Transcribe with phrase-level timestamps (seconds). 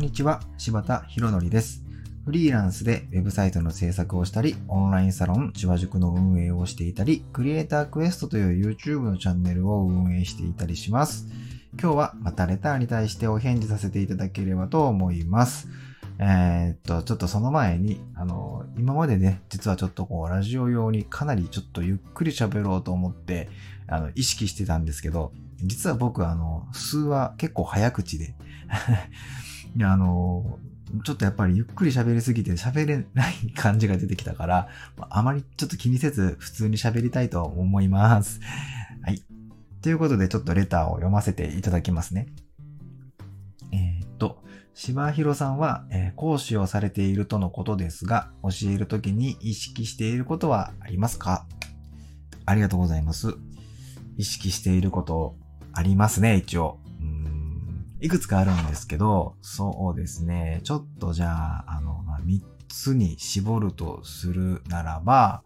[0.00, 1.84] んにちは、柴田博則です。
[2.24, 11.26] フリーランスでウェブサイトの制作をしたり、オンラインサロン、千葉塾の運営をしていたり、クリエイタークエストという YouTube のチャンネルを運営していたりします。
[11.78, 15.68] 今日はまたレターに対してお返事させていただければと思います。
[16.18, 23.50] えー、っと、ちょっとその前に、あの、今までね、実はちょっとこう、ラジオ用にかなりちょっとゆっくり喋ろうと思って、
[23.86, 25.32] あの、意識してたんですけど、
[25.62, 28.34] 実は僕、あの、数は結構早口で
[29.76, 30.58] いや、あの、
[31.04, 34.68] ちょっとやっぱりゆっくり喋りすぎて喋れない感じが出てきたから、
[35.08, 38.40] あまりちょっと気にせず普通に喋りたいと思います。
[39.02, 39.22] はい。
[39.82, 42.26] ということでちょっとレターを読ませていただきますね。
[43.72, 44.42] えー、っと、
[44.74, 51.46] 柴弘さんは、えー、講師をされているとのことですが、教えるときに意識していることはありますか？
[52.46, 53.34] ありがとうございます。
[54.16, 55.36] 意識していること
[55.72, 56.78] ありますね、一応。
[58.00, 60.60] いくつかあるんですけど、そうですね。
[60.64, 65.42] ちょっとじゃあ、あの、まあ、3つに絞るとするならば、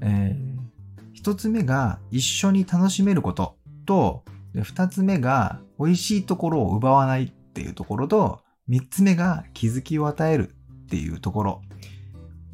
[0.00, 3.56] えー、1つ目が一緒に楽しめること
[3.86, 10.50] と、2つ目が美味しいところを奪わないっていうところと、3つ目が気づきを与える
[10.84, 11.62] っていうところ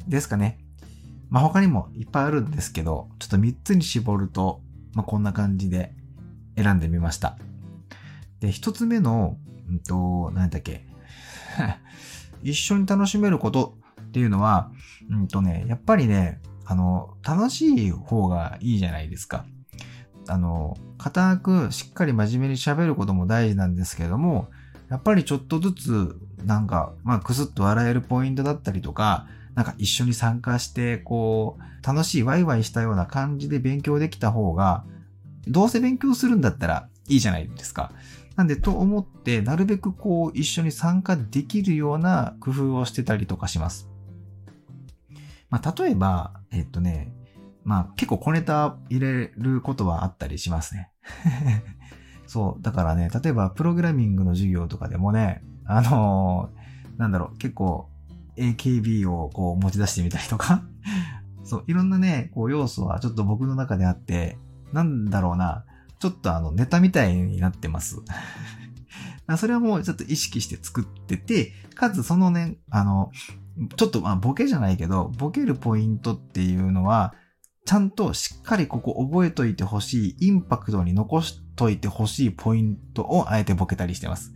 [0.07, 0.59] ですかね。
[1.29, 4.61] まあ、他にもいっぱいあるんですけど、ちょっと3つに絞ると、
[4.93, 5.95] まあ、こんな感じで
[6.55, 7.37] 選んでみました。
[8.43, 9.37] で、一つ目の、
[9.69, 10.85] うんと、何だっけ。
[12.43, 14.69] 一緒に楽しめることっていうのは、
[15.09, 19.45] うんとね、やっぱりね、あの、楽しい方がいいじゃないですか。
[20.27, 24.49] あの、固くしっかり真面目に喋ることも大事なんですけども、
[24.89, 34.83] やっぱりちょっとずつ、なんか、まあ、くすっと笑えるポイントだったりとか、なんか一緒に参加して、こう、楽しいワイワイしたような感じで勉強できた方が、
[35.47, 37.91] どうせ勉強するんだったらいいじゃないですか。
[38.35, 43.89] なんで、と思って、なるべくこう、一緒に参加できるような工夫をしてたりとかします。
[45.49, 47.13] まあ、例えば、えっとね、
[47.63, 50.89] まあ、結構小ネタ入れることはあったりしますね。
[52.27, 52.61] そう。
[52.61, 57.89] だからね、例えば、プログラミングの授業とかでもね、あのー、なんだろう、結構、
[58.37, 60.63] AKB をこう持ち出してみたりとか
[61.43, 64.37] そう、いろんなね、こう要素はちょっと僕の中であって、
[64.71, 65.65] なんだろうな、
[66.03, 68.01] ちょっとあの、ネタみたいになってます。
[69.37, 73.09] それはもうちょっと意識して作ってて、かつそのね、あの、
[73.77, 77.13] ちょっとまあボケじゃないけど、ボケるポイントっていうのは、
[77.65, 84.33] ちゃんとしっかりここ覚えといてほしい、インパクトに残しといてほしいポイントをあえてボケたりしてます。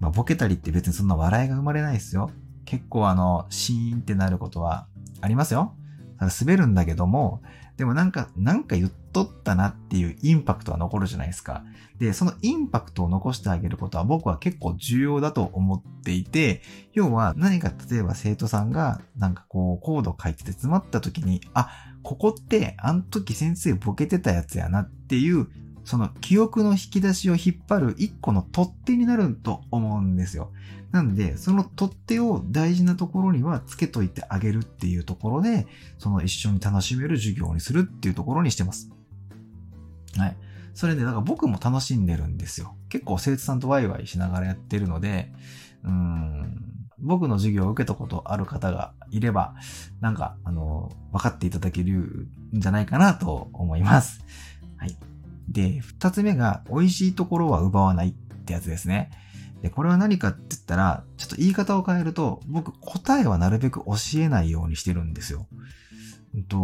[0.00, 2.30] まあ、ボケたりって別にそんな笑いが生まれないですよ。
[2.64, 4.88] 結構あの、シーンってなることは
[5.20, 5.76] ありますよ。
[6.18, 7.42] 滑るんだけども、
[7.76, 11.64] でもなんか、なんか言っとったなっていうインパクトは残るじゃないですか。
[11.98, 16.60] で、そのインパクトを残してあげることは僕は結構重要だと思っていて、
[16.92, 21.70] 要は何か例えば生徒さんがなんかこうコード書いてて詰まった時に、あ、
[22.02, 25.48] ここってあの時先生ボケてたやつやなっていう
[25.86, 30.52] その記憶の引き出しを引っ張る一個の取っ手になると思うんですよ。
[30.90, 35.66] なんで、その取っ手を大事なところにはつけといてあげるっていうところで、
[35.98, 38.90] その一緒に楽しめる授業にするっていうところにしてます。
[40.18, 40.36] はい。
[40.74, 42.76] それで、だから僕も楽しんでるんですよ。
[42.88, 45.32] 結構生徒さんとワイワイしながらやってるので、
[45.84, 46.66] うん、
[46.98, 49.54] 僕の授業を受けたことある方がいれば、
[50.00, 54.24] なんか、あの、分かっていただけるんじゃないかなと思います。
[54.76, 54.96] はい。
[55.48, 59.10] で、二つ目が、美味しいところは奪わないってやつですね。
[59.62, 65.46] で、これは何かって言ったら、ちょっと言い方を変えると、僕答えはなるべく教えないようにしてるんですよ。
[66.36, 66.58] うんと、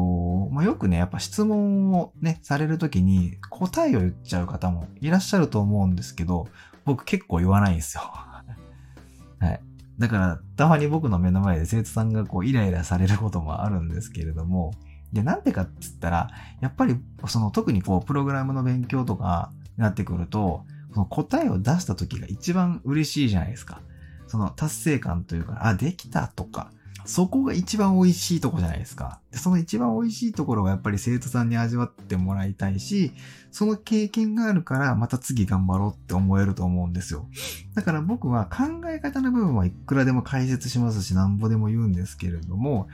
[0.53, 6.47] まあ、よくね、やっぱ質問をね、されるときに答えを言っちゃう方もいらっしゃると思うんですけど、
[6.85, 8.03] 僕結構言わないんですよ。
[9.41, 9.61] はい。
[9.99, 14.73] だから、たまに僕の目の前で生徒さんがこうイライラされることもあるんですけれども、
[15.13, 16.97] で、なんでかって言ったら、やっぱり、
[17.27, 23.81] その特にこう、プログラムの勉強とかになってくると、その答えを出した時が一番嬉しいじゃないですか。
[24.27, 26.71] その達成感というか、あ、できたとか、
[27.05, 29.21] そこが一番美味しいとこじゃないですか。
[29.31, 33.13] でその一番美味しいところがやっぱり生徒さんに味わってもらいたいし、
[33.51, 37.27] その経験があるからまた次頑張ろうって思えると思うんですよ。
[37.75, 42.89] だから僕は考え方の部分はいくらでも解説しますし、なんぼでも言うんですけれども、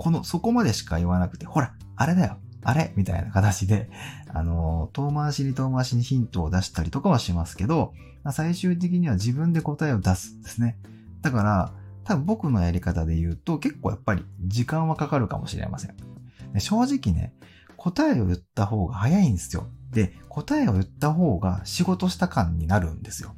[0.00, 3.90] この、そこまでしか言わなくて、ほら、あれだよ、あれみたいな形で、
[4.32, 7.92] あの、遠回しに遠回しにヒントを出したりとかはしますけど、
[8.32, 10.78] 最終的には自分で答えを出すんですね。
[11.20, 11.72] だから、
[12.10, 15.94] 多分僕のやり方で言うと結構やっぱり時間はかかるかもしれません。
[16.58, 17.32] 正直ね、
[17.76, 19.68] 答えを言った方が早いんですよ。
[19.92, 23.36] で、答えを言った方が仕事した感になるんですよ。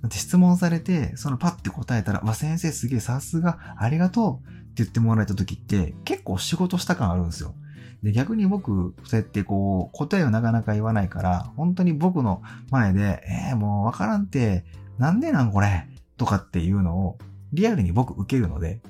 [0.00, 7.54] だって質問されて、そのパッて答えたら、わ、先生すげえさすが、ありがとうって言ってもらえた時って結構仕事した感あるんですよ。
[8.02, 14.64] で、逆に僕、そうやってこう、答えをなかなか言わないから、本当に僕の前で、えー、もうわからんって、
[14.96, 15.86] なんでなんこれ？
[16.16, 17.18] とかっていうのを、
[17.52, 18.80] リアルに僕受けるので。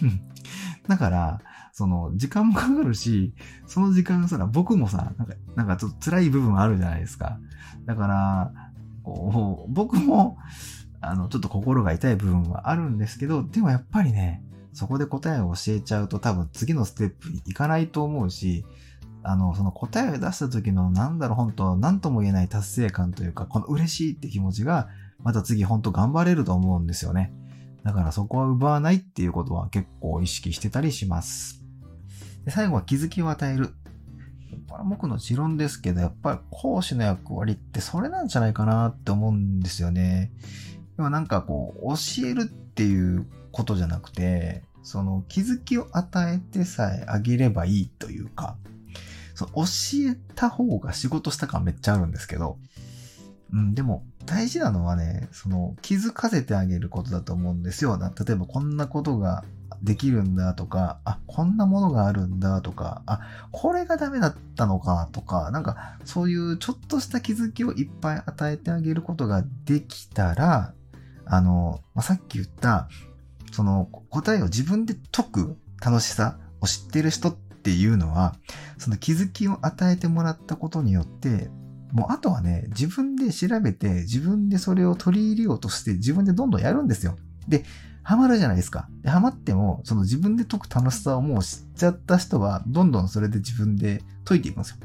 [0.88, 1.40] だから、
[1.72, 3.34] その、時間もかかるし、
[3.66, 7.38] その時間さ、僕もさ、なんか、なんかちょっと辛い部分あるじゃないですか。
[7.84, 8.52] だから、
[9.02, 10.38] こう、僕も、
[11.00, 14.42] あの、ちょっと心が痛い部分はあるんですけど、でもやっぱりね、
[14.72, 18.64] そこで答えを教えちゃうと多分次のステップに行かないと思うし、
[19.22, 24.88] あの、その答えを出した時のなんだろう、本当なんとも言えない達成感というか、この嬉しいって気持ちが、
[25.22, 27.32] また次本当頑張れると思うんですよね。
[27.86, 31.62] だからそこは奪わないっていうことは結構意識してたりします。
[32.44, 33.74] で最後は気づきを与える。
[34.68, 40.32] これは僕の持論ですけど、やっぱり講師の役割ってそれなんじゃないかなって思うんですよね。
[40.96, 48.56] でもなんかこう、教えるっていうことじゃなくて、その気づきを与えてさえあげればいいというか、
[49.36, 49.62] その教
[50.10, 52.58] えた方が仕事した感めっちゃあるんですけど、
[53.52, 57.98] うん、でも大事なのはね、その気づかせてあげることだと思うんですよ。
[57.98, 59.44] 例えばこんなことが
[59.82, 63.20] できるんだとか、あ、こんなものがあるんだとか、あ、
[63.52, 70.74] これがダメだったのかとか、なんかそういうちょっとした気づきをいっぱい与えてあげることができたら、
[71.24, 72.88] あの、まあ、さっき言った、
[73.52, 78.34] その答えを自分で解く楽しさを知ってる人っていうのは、
[78.78, 81.48] その気づきを与えてもらったことによって、
[81.92, 87.16] もうあとはね、自分で調べて、自分でそれを取り入れようとして、自分でどんどんやるんですよ。
[87.48, 87.64] で、
[88.02, 88.88] ハマるじゃないですか。
[89.02, 94.76] で、ハマっても、その自分で解く楽しさをもう知っちゃった人は、どんどんそれで自分で解いていくんですよ。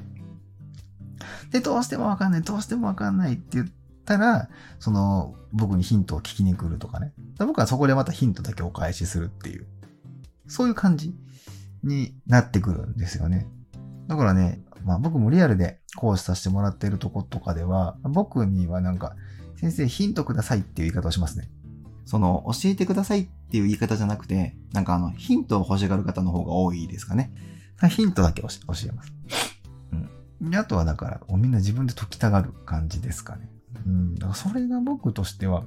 [1.51, 3.67] で、どうしてもわかんない、どうしてもわかんないって言っ
[4.05, 4.49] たら、
[4.79, 7.13] その、僕にヒントを聞きに来るとかね。
[7.37, 9.67] 僕はそこでまたヒントだけお返しするっていう、
[10.47, 11.13] そういう感じ
[11.83, 13.47] になってくるんですよね。
[14.07, 19.15] だからね、まあ僕もリアルで講師させてもらっているとことかでは、僕にはなんか、
[19.55, 21.49] 先生ヒントくださいっていう言い方をしますね。
[22.05, 27.31] その、教えてくださいっていう言い方じゃなくて、なんかあの、ヒントを欲しがる方の方が多いですかね。
[27.89, 29.13] ヒントだけ教えます。
[30.41, 30.55] うん。
[30.55, 33.49] あとはだから、みんな自分で解きたがる感じですかね。
[33.85, 34.15] うん。
[34.15, 35.63] だからそれが僕としては、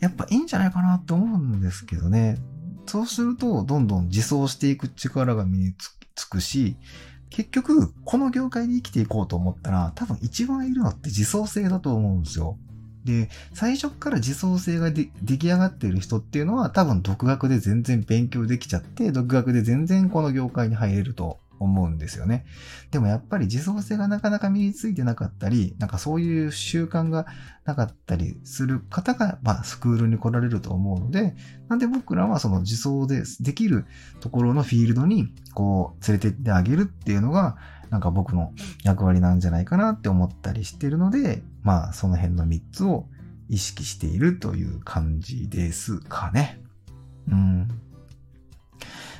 [0.00, 2.38] やっぱいいんじゃないかなと思うんですけどね。
[2.86, 5.74] そうすると、どんどん自走していく力が身に
[6.14, 6.76] つくし、
[7.30, 12.56] 結局、この業界で生きていこうと思ったら、多分一番いるのって自走性だと思うんですよ。
[13.04, 22.44] で、最初から自走性が出来上がっている人っていうのは多分独学で全然勉強できちゃって、独学で全然この業界に入れると思うんですよね。
[22.90, 27.26] でもやっぱり自走性がなかなか身についてなかったり、なんかそういう習慣が
[27.64, 31.34] なかったりする方が、まあ、スクールに来られると思うので、
[31.68, 33.86] なんで僕らはその自走でできる
[34.20, 37.56] ところのフィールドに、こう、連れてってあげるっていうのが、
[37.90, 38.52] なんか僕の
[38.82, 43.06] 役割なんじゃないかなって思ったりしてるので、まあ、その辺の3つを
[43.48, 46.60] 意識しているという感じですかね。
[47.28, 47.68] うん。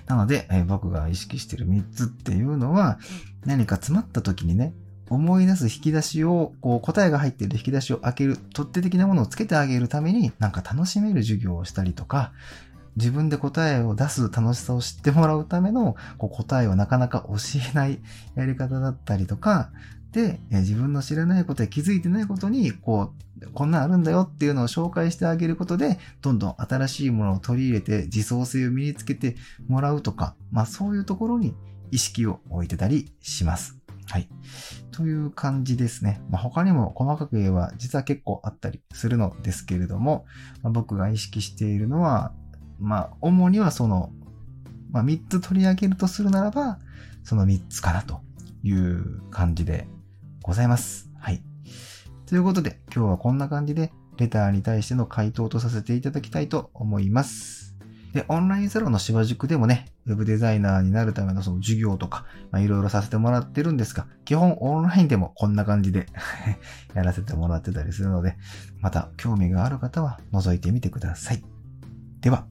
[0.06, 2.98] なので、えー、僕が意識している3つっていうのは、
[3.44, 4.72] 何か詰まった時にね、
[5.08, 12.32] 思い出す引き出しを、こう答えが入っている引き出しを開ける、取っ手的なものをつけてあげるために、なんか楽しめる授業をしたりとか、
[12.96, 17.36] 自分で答えを出す楽しさを知ってもらうためのこう答えをなかなか教
[17.70, 18.00] えない
[18.36, 19.70] やり方だったりとか、
[20.16, 29.36] で、自分の知らないことや気づいてないことに、こう、こんなんあるんだよっていうのを紹介してあげることで、どんどん新しいものを取り入れて自走性を身につけて
[29.68, 31.54] もらうとか、まあそういうところに
[31.90, 33.76] 意識を置いてたりします。
[34.06, 34.28] はい。
[34.90, 36.22] という感じですね。
[36.30, 40.24] まあ、他にも細かく言えば実は結構あったりするのですけれども、
[40.62, 42.32] まあ、僕が意識しているのは、
[42.78, 44.12] まあ、主にはその、
[44.92, 46.78] まあ、3つ取り上げるとするならば、
[47.22, 48.22] その3つかなと
[48.62, 49.86] いう感じで
[50.46, 51.10] ございます。
[51.18, 51.42] はい。
[52.26, 57.74] ということで、今日はこんな感じで、レターに対しての回答とさせていただきたいと思います。
[58.14, 66.06] で、オンラインサロンの芝塾でもね、ウェブデザイナーになるためのその授業とか、まあ、いろいろさせてもらってるんですが、基本オンラインでもこんな感じで
[66.94, 68.36] やらせてもらってたりするので、
[68.80, 71.42] また興味がある方は覗いてみてください。
[72.20, 72.46] では、